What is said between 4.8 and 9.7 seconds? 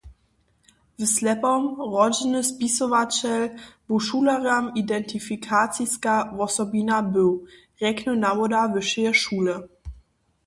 identifikaciska wosobina był, rjekny nawoda wyšeje šule.